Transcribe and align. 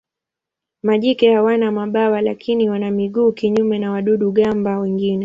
Majike 0.83 1.33
hawana 1.33 1.71
mabawa 1.71 2.21
lakini 2.21 2.69
wana 2.69 2.91
miguu 2.91 3.31
kinyume 3.31 3.79
na 3.79 3.91
wadudu-gamba 3.91 4.79
wengine. 4.79 5.19